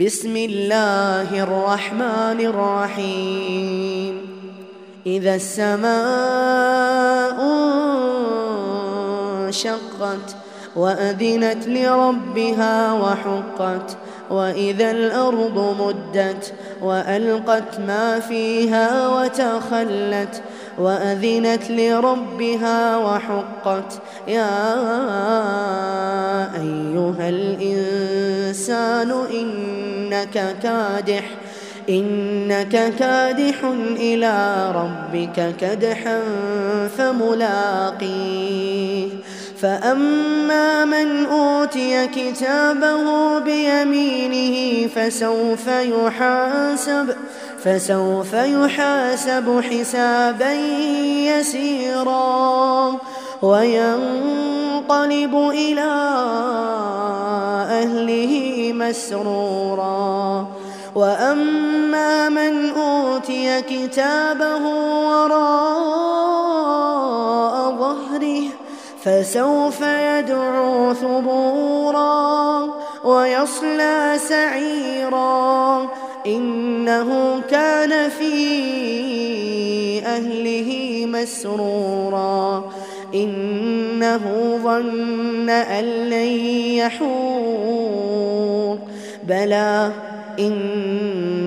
بسم 0.00 0.36
الله 0.36 1.42
الرحمن 1.42 2.40
الرحيم. 2.40 4.20
إذا 5.06 5.34
السماء 5.34 7.36
انشقت 9.46 10.36
وأذنت 10.76 11.68
لربها 11.68 12.92
وحقت 12.92 13.96
وإذا 14.30 14.90
الأرض 14.90 15.76
مدت 15.80 16.52
وألقت 16.82 17.80
ما 17.80 18.20
فيها 18.20 19.08
وتخلت 19.08 20.42
وأذنت 20.78 21.70
لربها 21.70 22.96
وحقت 22.96 23.92
يا 24.28 24.56
أيها 26.54 27.28
الإنسان 27.28 29.12
إنك 29.30 30.56
كادح 30.62 31.24
إنك 31.88 32.94
كادح 32.98 33.64
إلى 33.96 34.66
ربك 34.74 35.54
كدحا 35.60 36.20
فملاقيه. 36.98 38.56
فأما 39.66 40.84
من 40.84 41.26
أوتي 41.26 42.06
كتابه 42.06 43.38
بيمينه 43.38 44.86
فسوف 44.88 45.66
يحاسب 45.66 47.16
فسوف 47.64 48.32
يحاسب 48.32 49.60
حسابا 49.70 50.52
يسيرا 51.32 52.94
وينقلب 53.42 55.34
إلى 55.34 55.92
أهله 57.70 58.72
مسرورا 58.74 60.46
وأما 60.94 62.28
من 62.28 62.70
أوتي 62.70 63.62
كتابه 63.62 64.66
وراء 65.06 65.36
ظهره 65.36 66.25
فسوف 69.06 69.80
يدعو 69.80 70.94
ثبورا 70.94 72.70
ويصلى 73.04 74.14
سعيرا. 74.28 75.86
إنه 76.26 77.40
كان 77.50 78.08
في 78.08 78.36
أهله 80.06 81.02
مسرورا. 81.06 82.72
إنه 83.14 84.58
ظن 84.64 85.50
أن 85.50 85.84
لن 85.84 86.38
يحور. 86.76 88.78
بلى 89.22 89.90
إن 90.38 91.15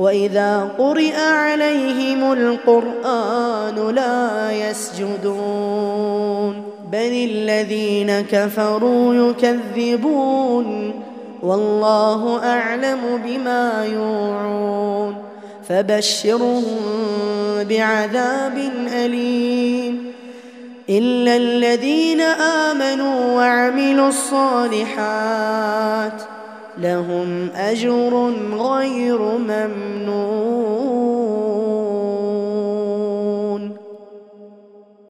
وإذا 0.00 0.68
قرئ 0.78 1.16
عليهم 1.16 2.32
القرآن 2.32 3.94
لا 3.94 4.52
يسجدون. 4.52 6.62
بل 6.92 7.28
الذين 7.30 8.20
كفروا 8.20 9.14
يكذبون. 9.14 10.92
والله 11.42 12.44
أعلم 12.44 13.20
بما 13.24 13.86
يوعون. 13.92 15.14
فبشرهم 15.68 16.76
بعذاب 17.68 18.70
أليم. 18.92 20.12
إلا 20.90 21.36
الذين 21.36 22.20
آمنوا 22.20 23.36
وعملوا 23.36 24.08
الصالحات 24.08 26.22
لهم 26.80 27.50
أجر 27.54 28.32
غير 28.52 29.18
ممنون. 29.38 31.19